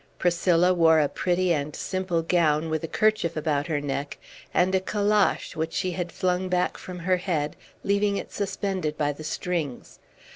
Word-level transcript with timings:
Priscilla 0.17 0.73
wore 0.73 0.99
a 0.99 1.07
pretty 1.07 1.53
and 1.53 1.75
simple 1.75 2.23
gown, 2.23 2.71
with 2.71 2.83
a 2.83 2.87
kerchief 2.87 3.37
about 3.37 3.67
her 3.67 3.79
neck, 3.79 4.17
and 4.51 4.73
a 4.73 4.79
calash, 4.79 5.55
which 5.55 5.73
she 5.73 5.91
had 5.91 6.11
flung 6.11 6.49
back 6.49 6.75
from 6.75 6.97
her 6.97 7.17
head, 7.17 7.55
leaving 7.83 8.17
it 8.17 8.31
suspended 8.31 8.97
by 8.97 9.11
the 9.13 9.23
strings. 9.23 9.99